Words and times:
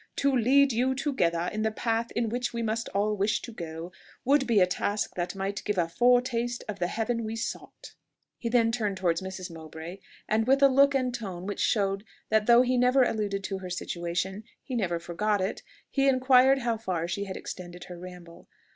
"To 0.15 0.35
lead 0.35 0.73
you 0.73 0.95
together 0.95 1.47
in 1.53 1.61
the 1.61 1.69
path 1.69 2.11
in 2.13 2.27
which 2.29 2.53
we 2.53 2.63
must 2.63 2.89
all 2.89 3.15
wish 3.15 3.39
to 3.43 3.51
go, 3.51 3.91
would 4.25 4.47
be 4.47 4.59
a 4.59 4.65
task 4.65 5.13
that 5.13 5.35
might 5.35 5.61
give 5.63 5.77
a 5.77 5.87
foretaste 5.87 6.63
of 6.67 6.79
the 6.79 6.87
heaven 6.87 7.23
we 7.23 7.35
sought!" 7.35 7.93
He 8.39 8.49
then 8.49 8.71
turned 8.71 8.97
towards 8.97 9.21
Mrs. 9.21 9.51
Mowbray, 9.51 9.99
and 10.27 10.47
with 10.47 10.63
a 10.63 10.69
look 10.69 10.95
and 10.95 11.13
tone 11.13 11.45
which 11.45 11.59
showed 11.59 12.03
that 12.29 12.47
though 12.47 12.63
he 12.63 12.77
never 12.79 13.03
alluded 13.03 13.43
to 13.43 13.59
her 13.59 13.69
situation, 13.69 14.43
he 14.63 14.73
never 14.73 14.97
forgot 14.97 15.39
it, 15.39 15.61
he 15.91 16.09
inquired 16.09 16.57
how 16.61 16.77
far 16.77 17.07
she 17.07 17.25
had 17.25 17.37
extended 17.37 17.83
her 17.83 17.99
ramble. 17.99 18.47